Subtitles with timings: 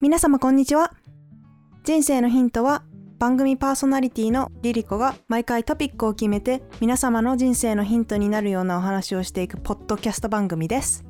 [0.00, 0.92] 皆様こんにちは。
[1.82, 2.84] 人生のヒントは
[3.18, 11.04] 番組パーソナリティのリリコが毎回トピックを決めて皆様の人生のヒントになるようなお話をしていくポッドキャスト番組です。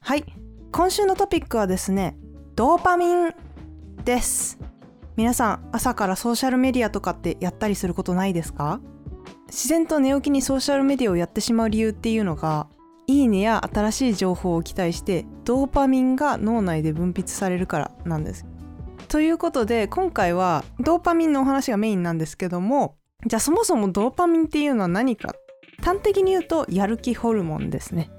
[0.00, 0.24] はい。
[0.72, 2.16] 今週のトピックはですね
[2.56, 3.34] ドーパミン
[4.06, 4.58] です。
[5.16, 8.80] 皆さん朝からソーシャルメディアとかってやったりすることないですか？
[9.48, 12.68] 自然と寝起きにソーシャルメディアをやってしまう理由っていうのが
[13.06, 18.46] いいねや新しい情報を期待してドーパミンが脳内で分泌されるからなんです。
[19.08, 22.96] ということで今回はドーパミンのお話がメインなんですけども
[23.26, 25.34] じゃあそもそもドーパミンっていうのは何か
[25.82, 28.10] 端的に言うとやる気ホルモンですね。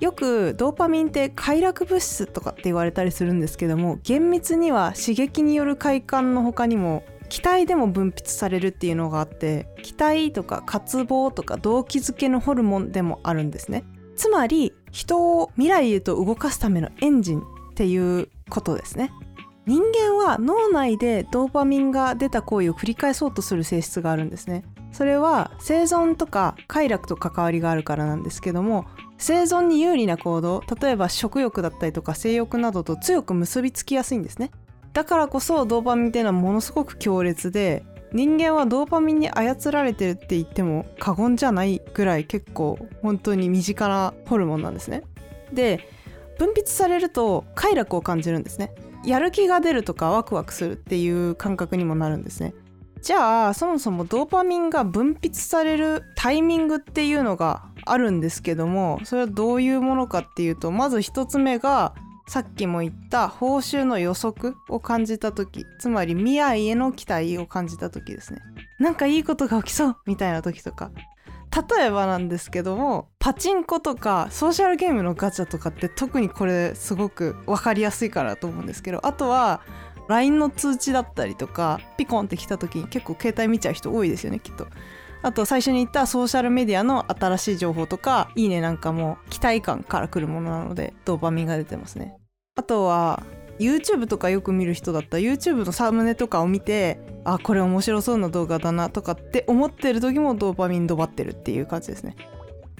[0.00, 13.84] よくドーパミンって快楽物質とかって言われたりするんですけども厳密には刺激による快感の他にも期待でも分泌されるっていうのがあって期待とか渇望とか動機づけのホルモンでもあるんですね。
[14.20, 17.42] つまり人を未来へと動かすためのエンジンっ
[17.74, 19.10] ていうことですね。
[19.64, 24.62] 人間は脳内でドーパミンが出た行為を繰り返そうとする性質があるんですね。
[24.92, 28.84] それは生存とか快楽と関わりがあるからなんですけども
[29.16, 34.50] 生存に有利な行動例えば食欲だったりとか性欲などと強く結びつきやすいんですね。
[34.92, 45.02] だからこそドーパミンっていうのはものすごく強烈で人間はドーパミンに操られてるって言っても過言じゃないぐらい結構本当に身近なホルモンなんですね。
[45.52, 45.88] で
[46.38, 48.72] 分泌されると快楽を感じるんですね。
[49.04, 52.54] やる気が出るとかワクワクするっていう感覚にもなるんですね。
[53.02, 61.94] じゃあそもそもドーパミンが分泌されるタイミングっていうのがあるんですけどもそれはどういうものかっていうとまず一つ目が
[62.30, 68.38] さっきも言った報酬の予測を感じた時つまり未来への期待を感じた時ですね。
[68.78, 70.92] なんかいいことが起きそうみたいな時とか。
[71.76, 79.62] 例えばなんですけどもパチンコとかソーシャルゲームのガチャとかって特にこれすごく分かりやすいからと思うんですけどあとは
[80.06, 84.68] LINE の通知だったりとかピコンって来た時に結構携帯見ちゃう人多いですよねきっと。
[85.22, 92.19] あと最初に言ったソーシャルメディアの新しい情報とかいいねなんかも期待感から来るものなのでドーパミンが出てますね。
[92.56, 93.22] あとは
[93.58, 102.16] YouTube とかよく見る人だったら YouTube のサムネとかを見てあこれ面白そうな動画だなとかって思ってる時もドーパミンドバってるっていう感じですね。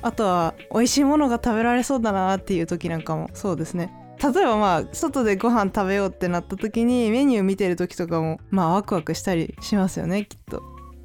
[0.03, 3.93] あとは美味しいものが食べられそうだなっていう時なんかもそうですね。
[4.23, 10.63] 例えばまあ外でご飯食べようってなった時にメニュー見てる時とかもまあワクワクしたりしますよねきっと。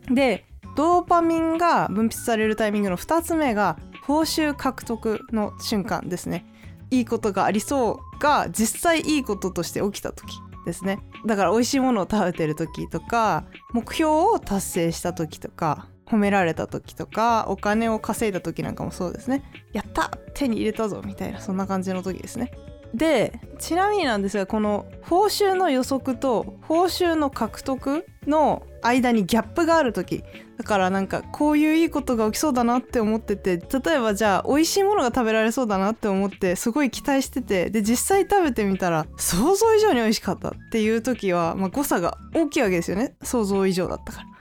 [0.09, 0.45] で
[0.77, 6.45] ドーパミンが分泌されるタイミングの2つ目が報酬獲得の瞬間ですね。
[6.91, 10.99] いいことがありそうが実際いいこととして起きた時ですね。
[11.25, 19.43] だから美味しいものを食べてる時とか目標を達成した時とか褒められた時とかお金を稼いだ時なんかもそうですね。
[19.73, 20.11] やった!
[20.33, 21.01] 手に入れたぞ!
[21.03, 22.51] みたいなそんな感じの時ですね。
[22.95, 30.23] でちなみになんですがこの報酬の予測と報酬の獲得の間にギャップがある時
[30.57, 44.34] だからなんかこういういいことが起きそうだなって思ってて例えばじゃあ美味しいものが食べられそうだなって思ってすごい期待しててで実際食べてみたら想像以上に美味しかったっていう時は、まあ、誤差が大きいわけですよね想像以上だったから。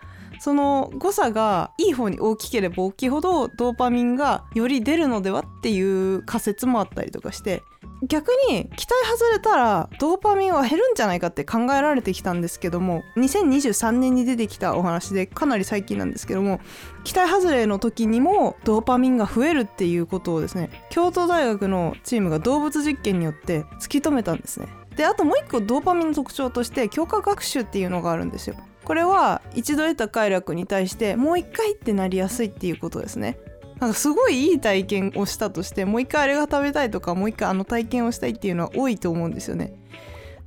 [0.45, 7.63] その誤差がいい方に大きければ大きいほどドーパミンがより出るのではっていう仮説もあったりとかして
[8.07, 16.61] 逆に期待外れたらドーパミンは減るんじゃないかって考えられてきたんですけども2023年に出てきたお話でかなり最近なんですけども
[17.05, 24.69] 期待外れの時にもドーパミンが増えるっていうことをですね京都大学のチームが動物実験によって突き止めたんですね。
[24.95, 28.57] であともう一個ドーパミンの特徴として強化学習っていうのがあるんですよ。
[28.85, 33.39] これは一度得た快楽に対してもう一回ってなりやすいっていうことですね
[33.81, 39.75] なんかすごいいい体験をしたとしてもう一回あれが食べたいとかもう一回あの体験をしたいっていうのは多いと思うんですよね。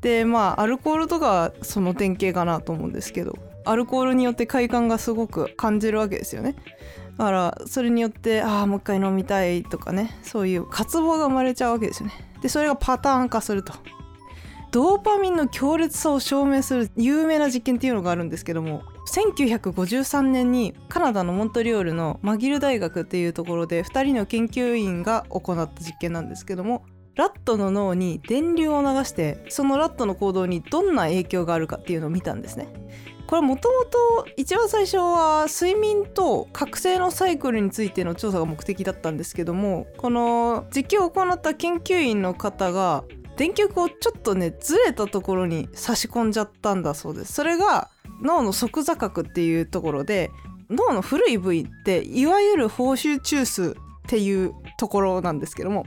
[0.01, 6.55] でまあアルコールとかはその典型かなと思うんですけどアルコールによって快感がすごく感じるわけですよね。
[7.17, 12.13] だからそれによってああもう一回飲みたいとかねそういう渇望が生まれちゃうわけですよね。
[12.41, 13.73] でそれがパターン化すると。
[14.71, 26.85] ドーパミンの強烈さを証明する有名な実験っていうのがあるんですけども1953年にカナダのモントリオールのマギル大学っていうところで2人の研究員が行った実験なんですけども
[27.15, 32.67] ラットの脳に電流を流してそのラットの行動にどんな影響があるかっていうのを見たんですね。
[33.25, 43.03] これもともと一番最初は睡眠と覚醒のサイクルについての調査が目的だったんですけどもこの実験を行った研究員の方が
[43.37, 47.33] 電極をちょっとねずれたところに差し込んじゃったんだそうです。
[47.33, 47.89] それが
[48.21, 50.31] 脳の側座角っていうところで
[50.69, 53.75] 脳の古い部位っていわゆる報酬中枢っ
[54.07, 55.85] ていうところなんですけども。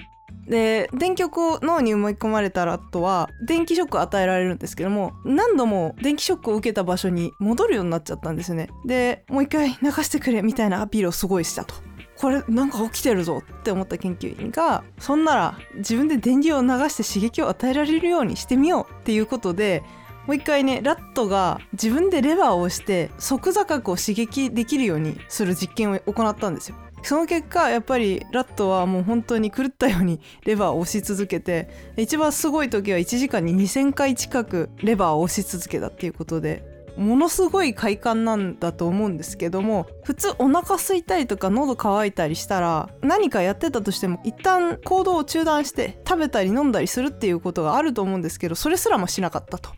[0.49, 8.69] で電極を脳に埋め込まれたらとは電気ショックを与えられるんですけども何度も電気ショックを受けた場所に戻るようになっちゃったんですよね。
[8.85, 11.75] でもう一回流してくれみたいなアピールをすごいしたと。
[12.21, 19.83] これなんか起きてるぞって思った研究員がそんなら自分で電流を流して刺激を与えられるようにしてみようっていうことで
[20.27, 26.77] もう一回ねラットが自分でレバーを押して側座角を刺激できるようにする実験を行ったんですよ。
[27.03, 36.63] その結果やっぱりラットはもう本当に狂ったようにレバーを押し続けて一番すごい時は1時間に2,000回近くレバーを押し続けたっていうことで
[37.01, 49.71] ものすごい快感なんだと思うんですけども普通お腹空いたりとか喉乾いたりしたら何かやってたとしても一旦行動を中断して食べたり飲んだりするっていうことがあると思うんですけどそれすらもしなかったと。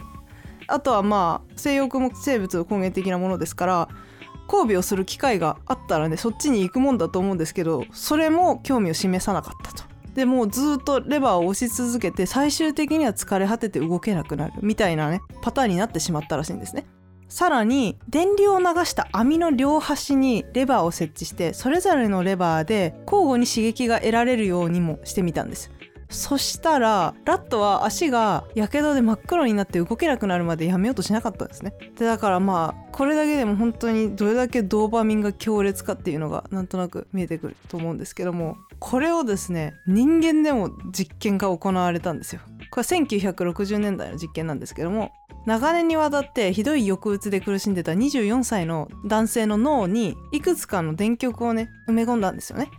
[0.66, 3.88] あとはまあ性欲も生物の根源的なものですから
[4.50, 9.84] 交尾をする機会があったらねそっちに行くもんだと思うんですけどそれも興味を示さなかったと。
[10.14, 16.84] でもうずっとレバーを押し続けて最終的には疲れ果てて動けなくなるみたいなねパターンになってしまったらしいんですね。
[17.32, 25.70] さらに電流を流した網の両端にレバーを設置してそれぞれのレバーで交互に刺激が得られるようにもしてみたんです。
[26.10, 31.72] そしたらラットは足がやけどで真っ黒になって動けなくなるまでやめようとしなかったんですね。
[31.96, 42.42] でだからまあこれだけでも本当にどれだけドーパミンが強烈かっていうのがなんとなく見えてくると思うんですけどもこれをですね人間でも実験が行われたんですよ。
[42.70, 45.12] これは1960年代の実験なんですけども
[45.44, 52.70] 長年にわたってひどい抑うつで苦しんでた24歳の男性の脳にいくつかの電極をね埋め込んだんですよね。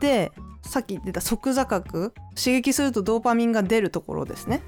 [0.00, 0.32] で
[0.62, 4.62] さっき言ってた即座角刺激するとドーパミンが出るところですね。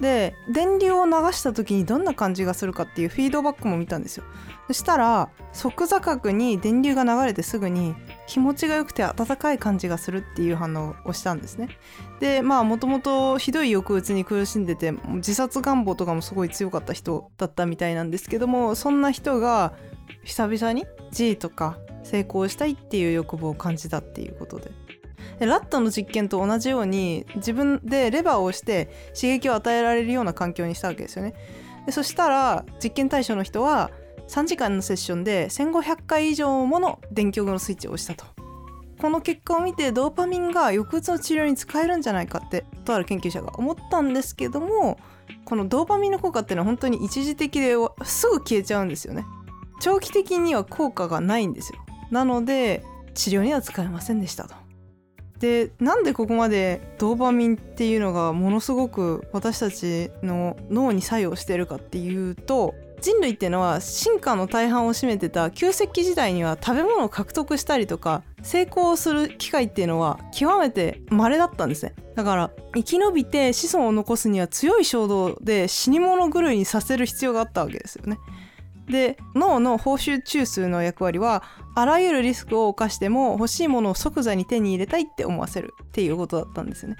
[0.00, 4.24] で電流を流した時にどんな感じがするかっていうフィードバックも見たんですよ。
[4.66, 7.94] そしたら側座角に電流が流れてすぐに
[8.26, 11.68] 気持ちが良くて温かい感じがするっていう反応をしたんですね。
[12.20, 19.74] でまあもともとひどい抑うつに苦しんでて自殺願望とかもすごい強かった人だったみたいなんですけどもそんな人が
[20.24, 24.70] 久々に G とか成功したいっていう欲望を感じたっていうことで。
[25.40, 31.34] でラットの実験と同じように自分でレバーを押して刺激を与えられるような環境にしたわけですよね。
[31.86, 33.90] でそしたら実験対象の人は
[34.28, 38.26] 3時間のセッションで1500回以上もの電極のスイッチを押したと。
[39.00, 44.98] この結果を見てドーパミンが抑うつの治療に使えるんじゃないかってとある研究者が思ったんですけども
[45.46, 49.24] このドーパミンの効果っていうのは本当に一時的ですぐ消えちゃうんですよね
[49.80, 51.78] 長期的には効果がないんですよ
[52.10, 52.84] なので
[53.14, 54.54] 治療には使えませんでしたと
[55.40, 71.94] でなんでここまでドーパミンっていうのがものすごく私たちの脳に作用してるかっていうと人類っていうのは進化の大半を占めてた旧石器時代には食べ物を獲得したりとか成功する機会っていうのは極めて稀だったんですね。
[72.14, 78.18] だから生き延びて子孫を残すには強い衝動で死に物狂いにさせる必要があったわけですよね。
[78.90, 81.42] で脳の報酬中枢の役割は
[81.74, 86.96] あらゆるリスクを冒しても欲しいものを即座に手に入れたいって思わせるっていうことだったんですよね。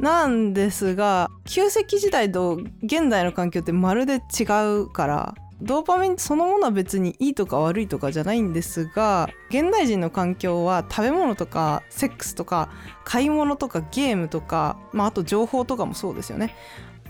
[0.00, 4.44] なんですが旧石器時代と現代の環境ってまるで違
[4.82, 12.70] うからドーパミンそのものは別にいいとか悪いとかじゃないんですが現代人の環境は食べ物とかセックスとか
[13.04, 16.54] 買い物とかゲームとか、まあ、あと情報とかもそうですよね。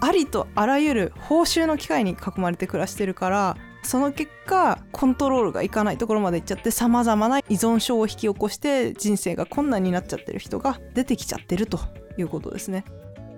[0.00, 3.56] ありとあらゆる報酬の機会に囲まれて暮らしてるから
[3.88, 11.80] その結果コントロールがいかないところまでいっちゃってさまざまな依存症を引き起こして人生が困難になっちゃってる人が出てきちゃってると
[12.18, 12.84] いうことですね。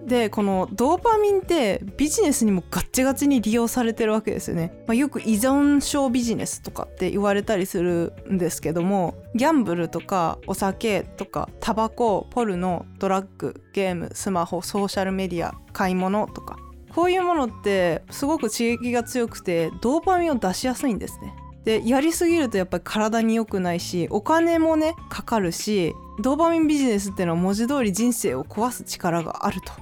[0.04, 16.56] でこのドーパミンってビジネスにもガッチガチに利用されてるわけですよね、まあ、よく依存症ビジネスとかって言われたりするんですけどもギャンブルとかお酒とかタバコポルノドラッグゲームスマホソーシャルメディア買い物とか
[16.94, 21.34] こういうものってすごく刺激が強くてドーパミンを出しやすいんですね。
[21.64, 29.72] でやりすぎるとやっぱり体に良くないしお金もねかかるしドーパミンビジネスっていうのは文字通り人生を壊す力があると。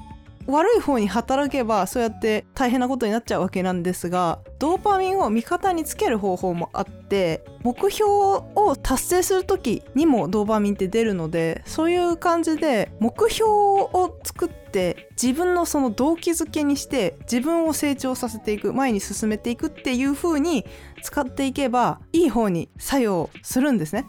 [0.48, 20.64] 悪い方に働けばそうやって大変なことになっちゃうわけなんですがドーパミンを味方につける方法もあって目標を達成する時にもドーパミンって出るのでそういう感じで目標を作って自分のその動機づけにして自分を成長させていく前に進めていくっていう風に
[21.02, 24.06] 使っていけばいい方に作用するんですね。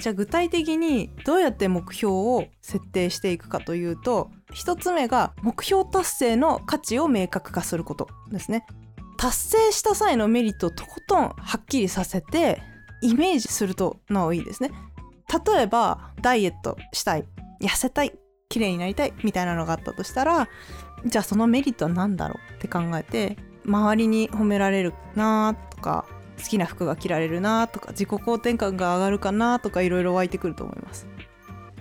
[0.00, 8.64] じゃあ具体的にどうやって目標を設定していくかというと1つ目が目標達成の価値を明確化することですね
[9.18, 12.62] 達成した際のメリットをとことんはっきりさせて
[13.02, 14.70] イメージするとなおいいですね
[15.54, 17.24] 例えばダイエットしたい
[17.60, 18.14] 痩せたい
[18.50, 20.48] 綺麗になりたいみたいなのがあったとしたら
[21.06, 26.04] じゃあそのメリットは何だろうって考えて周りに褒められるなとか
[26.38, 31.06] 好きな服が着られるなとか自己肯定感が上がるかなとかいろいろ湧いてくると思います。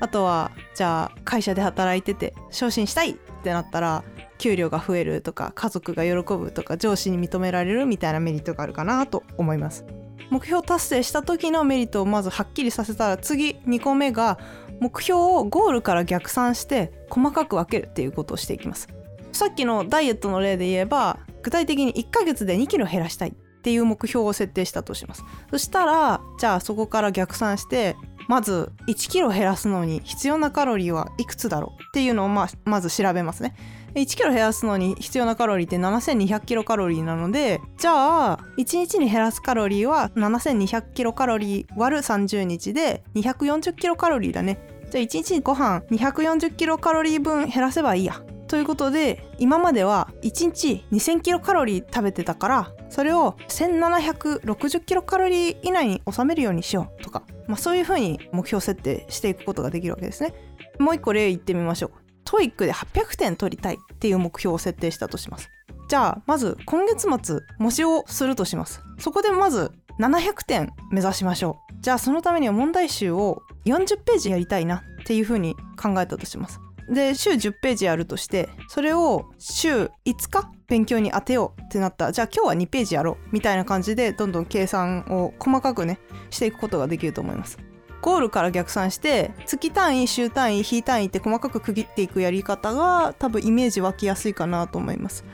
[0.01, 4.03] あとはじゃあ会社で働いてて昇進したいってなったら
[4.37, 9.85] 給料が増えるとか家族が喜ぶとか上司に認められるみたいなメリットがあるかなと思います。
[10.29, 14.37] 目標達成した時のメリットをまずはっきりさせたら次2個目が
[14.79, 18.87] 目標をゴールから逆算して細かく分けるっていうことをしていきます。
[19.31, 25.23] さっきのダイエットの例で言えば具体的に1ヶ月で2キロ減らしたいっていう目標を設定したとします。
[25.51, 27.95] そしたらじゃあそこから逆算して
[28.27, 33.55] まず1キロ減らすのに必要なカロリーはいくつだろうっていうのをまあまず調べますね。
[33.95, 44.59] 1キロ減らすのに必要なカロリーって7200キロカロリーなのでじゃあ1日に減らすカロリーは7200キロカロリー割る30日で240キロカロリーだね。
[44.89, 48.21] じゃあ1日ご飯240キロカロリー分減らせばいいや。
[48.47, 60.33] ということで今までは1日2000キロカロリー食べてたからそれを1760キロカロリー以内に収めるようにしようとか、まあ、そういうふうに目標設定していくことができるわけですね。
[60.79, 61.91] もう一個例言ってみましょう。
[62.23, 65.51] TOEIC で800点取りたいっていう目標を設定したとします。
[65.87, 68.81] じゃあまず今月末模試をするとします。
[68.97, 71.73] そこでまず700点目指しましょう。
[71.81, 76.59] じゃあそのためには問題集を40ページやりたいなっていうふうに考えたとします。
[76.89, 82.11] で週10ページやるとしてそれを週5日勉強に当てようってなった。
[82.11, 87.57] じゃあ今日は2ページやろうみたいな感じでどんどん計算を細かくねしていくことができると思います。
[88.01, 95.25] ゴールから逆算して月単位週単位日単位って細かく区切っていくやり方が多分イメージ湧きやすいかなと思います。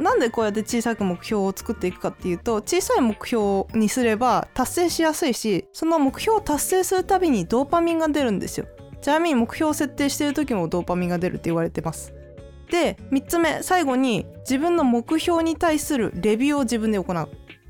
[0.00, 8.66] なんでこうやって小さく目標を作っていくかっていうと小さい目標にすれば達成しやすいしその目標を達成するたびにドーパミンが出るんですよ。
[9.02, 12.12] ちなみに目標を設定している時もドーパミンが出るって言われてます。
[12.70, 17.28] で3つ目最後に自分の目標に対するレビューを自分で行う。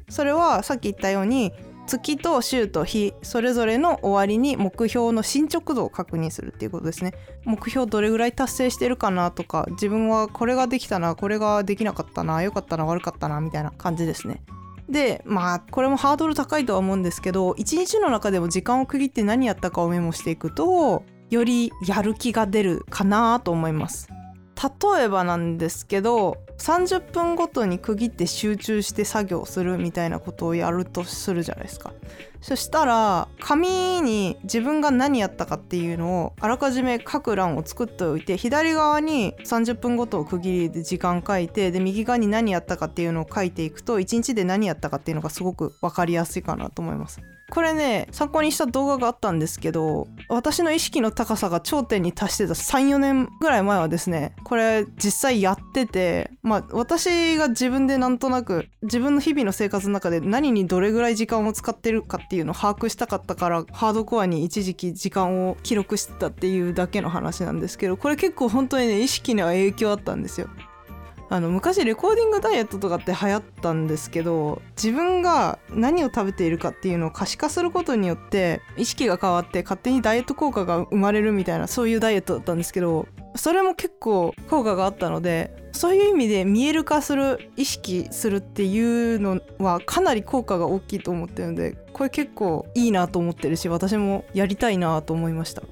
[0.08, 1.52] それはさっき言ったように
[1.98, 7.12] 月と週と日それぞれの終わりに目標の進捗度を確認するっていうことですね。
[7.44, 14.42] 目標どれぐらい達成してるかなとか自分はこれができたなこれができなかったな良かったな悪かったなみたいな感じですね。
[14.88, 24.08] でまあこれもハードル高いとは思うんですけど一日の中でも時間を区切って何やったかをメモしていくとよりやる気が出るかなと思います。
[24.62, 31.94] 例えばなんですけど30分ごとに区切って集中して作業するみたいなことをやるとするじゃないですか。
[32.42, 47.20] そしたら紙に自分が何やったかっていうのをあらかじめ書く欄を作っておいて左側に30分ごとを区切りで時間書いてで右側に何やったかっていうのを書いていくと1日で何やったかっていうのがすごく分かりやすいかなと思います。
[47.50, 70.48] これね参考にした動画があったんですけど私の意識の高さが頂点に達してた34年ぐらい前はですねこれ実際やっててまあ私が自分でなんとなく自分の日々の生活の中で何にどれぐらい時間を使ってるかっていうのを把握したかったからハードコアに一時期時間を記録してたっていうだけの話なんですけどこれ結構本当にね意識には影響あったんですよ。
[71.32, 83.06] あの昔レコーディングダイエットとかって流行ったんですけど自分が何を食べているかっていうのを可視化することによって意識が変わって勝手にダイエット効果が生まれるみたいなそういうダイエットだったんですけど
[83.36, 95.62] それも結構効果があったのでそういう意味で見える化する意識するっていうのはかなり効果が大きいと思ってるのでこれ結構いいなと思ってるし私もやりたいなと思いました。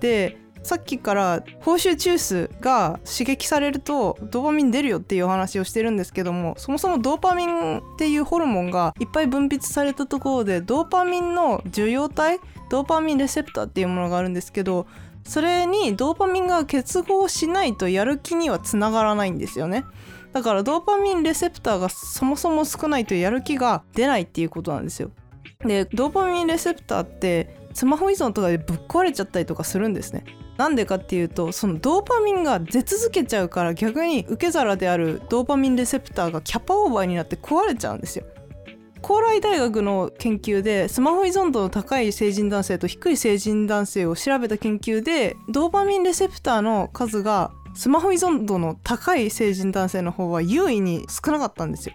[0.00, 14.86] でさっきから報酬中枢が刺激されるとドーパミン出るよっていうお話をしてるんですけどもそもそもドーパミンっていうホルモンがいっぱい分泌されたところでドーパミンの受容体ドーパミンレセプターっていうものがあるんですけど
[15.24, 19.84] それにドーパミンが結合しないとやる気にはつながらないんですよね。
[20.32, 25.10] だからドーパミンレセプターがそもそも少ないとやる気が出ないっていうことなんですよ。
[25.64, 30.24] でドーパミンレセプターってスマホ依存とかでぶっ壊れちゃったりとかするんですね。
[30.58, 38.26] なんでかっていうとそのドーパミンが出続けちゃうから逆に受け皿であるドーパミンレセプターがキャパオーバーになって壊れちゃうんですよ。
[39.00, 51.94] 高麗大学の研究でスマホ依存度の高い成人男性と低い成人男性を調べた研究でドーパミンレセプターの数がスマホ依存度の高い成人男性の方は優位に少なかったんですよ。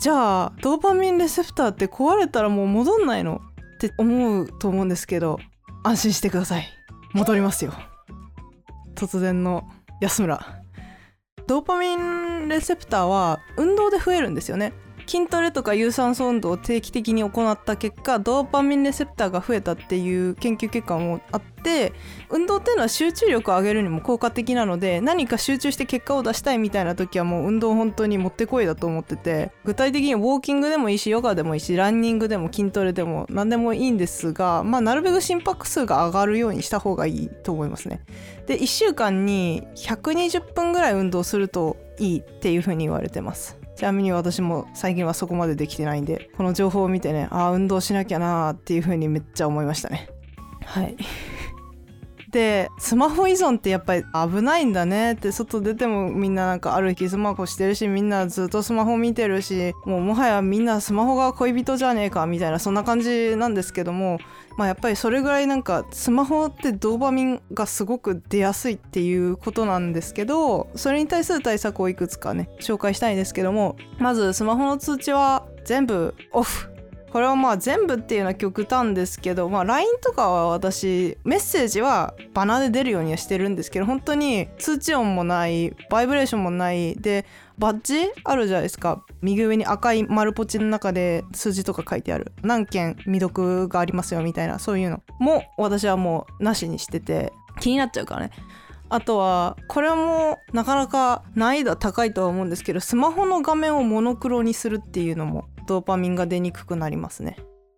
[0.00, 3.40] じゃあドーパミンレセプターって壊れたらもう戻んないの
[3.76, 5.38] って思うと思うんですけど
[5.84, 6.66] 安心してください。
[7.14, 7.72] 戻りますよ。
[8.94, 9.68] 突然の
[10.00, 10.62] 安村。
[11.46, 14.72] ドーパミンレセプターは運動で増えるんですよね。
[15.10, 21.92] 筋トレとか有酸素運動を定期的に行った結果ドーパミンレセプターが増えたっていう研究結果もあって
[22.28, 38.00] 運動っていうのは集中力を上げるにも効果的なので何か集中して結果を出したいみたいな時はもう運動本当にもってこいだと思ってて具体的にウォーキングでもいいしヨガでもいいしランニングでも筋トレでも何でもいいんですがまあなるべく心拍数が上がるようにした方がいいと思いますね。
[38.46, 50.10] で1週間に120分ぐらい運動するといいっていう風に言われてますちなみに私も最近はそこまでできてないんでこの情報を見てねああ運動しなきゃなーっていう風にめっちゃ思いましたね。
[50.66, 50.98] はい。
[52.30, 64.18] でスマホ依存ってやっぱり危ないんだねって外出てもみんななんかある日スマホしてるしみんなずっとスマホ見てるしもうもはやみんなスマホが恋人じゃねえかみたいなそんな感じなんですけども
[64.56, 76.69] まあやっぱりそれぐらいなんかスマホってドーパミンがすごく出やすいっていうことなんですけどそれに対する対策をいくつかね紹介したいんですけどもまずスマホの通知は全部オフ。
[77.12, 87.26] これはまあ全部っていうのは極端ですけど、まあ、LINE とかは私メッセージはバナで出るようにはしてるんですけど本当に通知音もないバイブレーションもないで
[87.58, 89.04] バッジあるじゃないですか。
[89.20, 92.32] 右上に赤い丸ポチの中で数字とか書いてある。
[92.42, 95.02] 何件未読がありますよみたいなそういうの。
[95.18, 98.30] も私はもうなしにしてて気になっちゃうからね。
[98.88, 107.36] あとはこれもなかなか難易度は高いとは思うんですけどスマホの画面をモノクロにするっていうのもドーパミンが出にくくなりますね。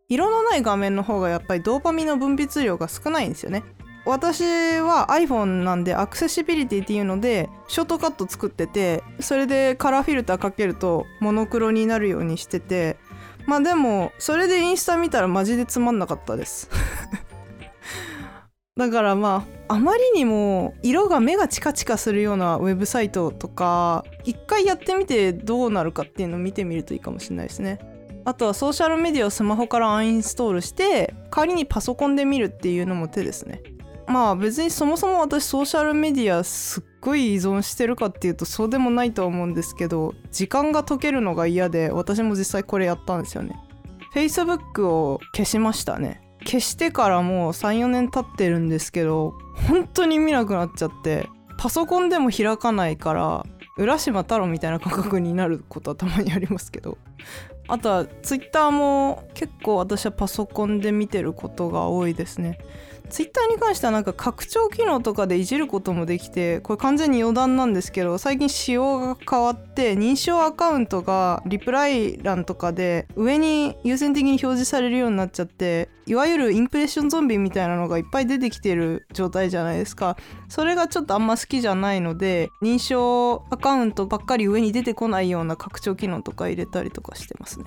[0.08, 3.64] 色のない画面の方がやっぱりドーパミンの分泌量が少ないんですよね。
[4.06, 4.42] 私
[4.80, 12.96] は iPhone なんでアクセシビリティっていうのでショートカット作っててそれでカラーフィルターかけるとモノクロになるようにしてて。
[13.44, 16.70] まあでもそれでインスタ見たらマジでつまんなかったです。
[18.76, 27.78] だからまああまりにも色が目がチカチカするようなウェブサイトとか一回やってみてどうなるかっていうのを見てみるといいかもしれないですね。
[28.24, 33.62] あとはソーシャルメディアをスマホからアンインストールして代わりにパソコンで見るっていうのも手ですね。
[34.06, 43.54] まあ別にそもそも私ソーシャルメディアすっごい依存してるかっていうとそうでもないとは思うんですけど時間が解けるのが嫌で私も実際これやったんですよね。
[44.14, 46.21] Facebook を消しましたね。
[46.44, 49.35] 消してからもう34年経ってるんですけど
[49.68, 51.28] 本当に見なくなっちゃって
[51.59, 56.98] パソコンでも開かないから浦島太郎みたいな感覚になることはたまにありますけど。
[57.68, 62.59] あとはツイッターも結構私はパソコンで見てることが多いですね。
[63.12, 80.16] ツイッターに関してはなんか拡張機能とかでいじることもできてこれ完全に余談なんですけど最近仕様が変わって認証アカウントがリプライ欄とかで上に優先的に表示されるようになっちゃっていわゆるインプレッションゾンビみたいなのがいっぱい出てきてる状態じゃないですか。
[80.48, 87.66] それがちょっとあんま好きじゃないので認証アカウントばっかり上に出てこないような拡張機能とか入れたりとかしてますね。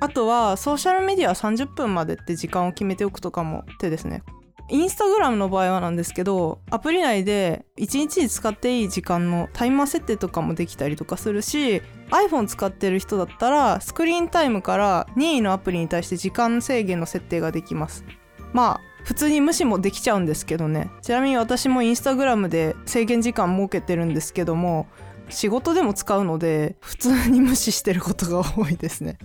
[0.00, 4.22] あとはソーシャルメディア30分までって時間を決めておくとかも手ですね。
[4.70, 18.04] インスタグラムの場合はなんですけどアプリ内で1日に使っていい時間のタイマー設定とかもできたりとかするし iPhone 使ってる人だったらスクリーンタイムから任意のアプリに対して時間制限の設定ができます。
[18.52, 20.90] まあ普通に無視もできちゃうんですけどね。
[21.02, 24.86] ちなみに私もインスタグラムで制限時間設けてるんですけども
[25.30, 29.18] 仕事でも使うので普通に無視してることが多いですね。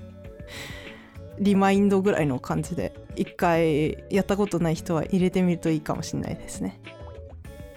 [1.39, 3.04] リマインドぐらいの感じで。
[3.15, 6.79] 一回やったことない人は入れてみるといいかもしれないですね。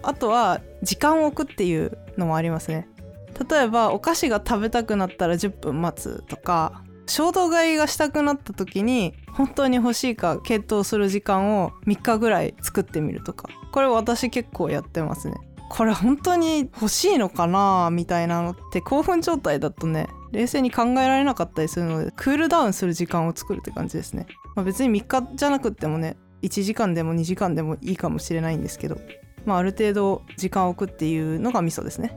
[0.03, 2.89] あとは時間を置くっていうのもありますね。
[3.49, 13.49] 例えばお菓子が食べたくなったら10分待つとか衝動買いがしたくなった時に本当に欲しいか検討する時間を3日ぐらい作ってみるとか。
[13.71, 15.35] これ私結構やってますね。
[15.69, 28.99] これ本当に欲しいのかなみたいなのって興奮状態だとね冷静に考えられなかったりするのでクールダウンする時間を作るって感じですね、まあ、別に3日じゃなくってもね1時間でも2時間でもいいかもしれないんですけど、
[29.45, 32.17] まあ、ある程度時間を置くっていうのがミソですね。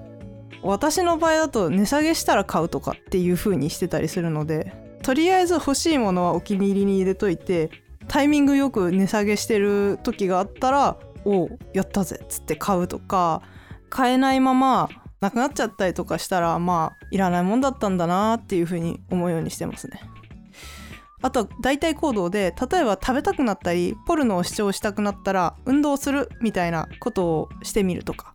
[0.64, 7.72] 私の場合だと値下げしたら買うとかっていう風にしてたりするのでとりあえず欲しいものはお気に入りに入れといて
[8.08, 13.42] タイミングよく値下げしてる時があったらおおやったぜっつって買うとか
[13.90, 14.90] 買えないまま
[15.22, 20.02] なくなっちゃったりとかしたらまあいらないもんだったんだなっていうふうに思うようにしてますね。
[21.22, 28.34] あと代替行動で例えば食べたくなったりポルノを視聴したくなったら運動するみたいなことをしてみるとか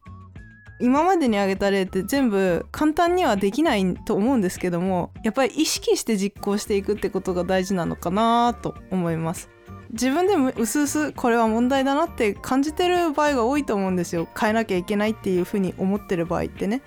[0.79, 9.51] 今までに挙げた例って全部簡単にはできないと思うんですけどもやっぱり意識して実行していくってことが大事なのかなと思います
[9.93, 16.83] 自分でもうすうすこれは問題だなって感じてる場合が多いと思うんですよ変えなきゃいけないっていうふうに思ってる場合ってね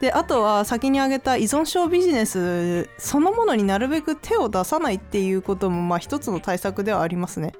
[0.00, 7.54] であとは先に挙げた依存症ビジネスそのものになるべく手を出さないっていうこともまあ一つの対策ではありますね。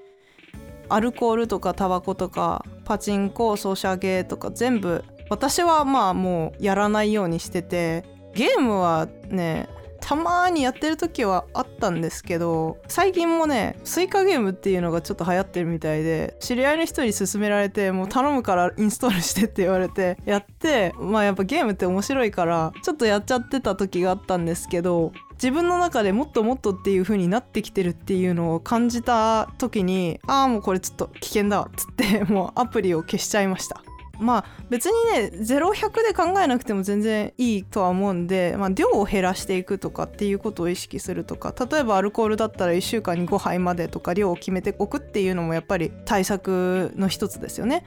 [0.91, 9.69] アルコールとかタバコとかパチンコソシャゲとか全部私はまあもうやらないようにしててゲームはね
[10.05, 33.83] たまにやってる時はあったんですけど最近もねスイカゲームっていうのがちょっと流行ってるみたいで知り合いの人に勧められてもう頼むからインストールしてって言われてやってまあやっぱゲームって面白いからちょっとやっちゃってた時があったんですけど自分の中でもっともっとっていう風になってきてるっていうのを感じた時にああもうこれちょっと危険だっつってもうアプリを消しちゃいました。
[34.25, 47.85] まあ別にね0100で考えなくても全然いいとは思うんで、まあ、量を減らしていくとかっていうことを意識するとか例えばアルコールだったら1週間に5杯までとか量を決めておくっていうのもやっぱり対策の一つですよね。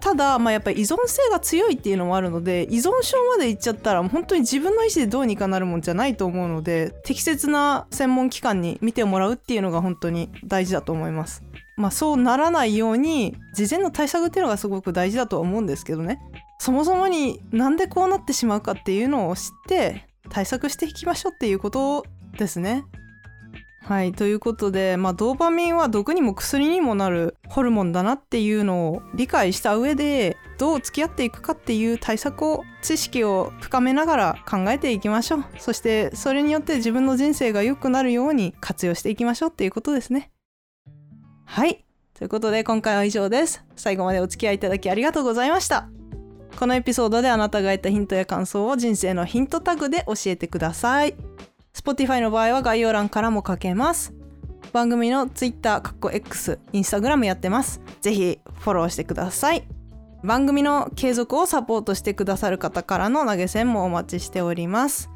[0.00, 11.42] ただ、まあ、やっぱり依存性が強いっていうのもあるので依存症までいっちゃったら本当に自分の意思でどうにかなるもんじゃないと思うので適切な専門機関に見てもらうっていうのが本当に大事だと思います。
[11.76, 16.20] まあ、そうならないように事前の対策っていうのがすごく大事だとは思うんですけどね
[16.58, 22.04] そもそもになんでこうなってしまうかっていうのを知って対策していきましょうっていうこと
[22.38, 22.84] ですね。
[23.82, 40.30] はいということで、まあ、ドーパミンは毒にも薬にもなるホルモンだなっていうのを理解した上でどう付き合っていくかっていう対策を知識を深めながら考えていきましょうそしてそれによって自分の人生が良くなるように活用していきましょうっていうことですね。
[41.54, 41.84] はい。
[42.14, 43.64] ということで今回は以上です。
[43.76, 45.88] 最後までお付き合いいただきありがとうございました。
[46.58, 51.14] このエピソードであなたが得たヒントや感想を人生のヒントタグで教えてください。
[51.72, 54.12] Spotify の場合は概要欄からも書けます。
[54.72, 57.80] 番組の Twitter、かっこ X、Instagram やってます。
[58.00, 59.62] ぜひフォローしてください。
[60.24, 65.08] 番組の継続をサポートしてくださる方からの投げ銭もお待ちしております。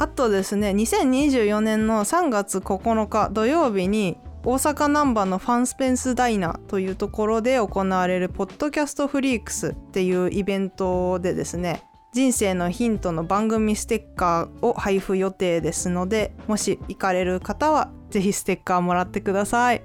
[0.00, 19.82] あとですね2024年の3月9日土曜日に大阪難波のファンスペンスダイナーというところで行われるポッドキャストフリークスっていうイベントでですね人生のヒントの番組ステッカーを配布予定ですのでもし行かれる方は是非ステッカーもらってください。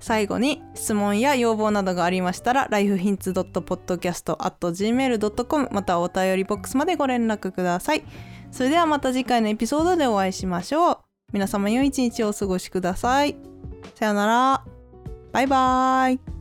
[0.00, 8.04] 最後に質問や要望などがありましたら lifehints.podcast.gmail.com またお便りボックスまでご連絡ください。
[8.50, 10.98] それではまた次回のエピソードでお会いしましょう。
[11.32, 13.53] 皆様良い一日をお過ごしください。
[13.94, 14.64] さよなら。
[15.32, 16.33] バイバーイ。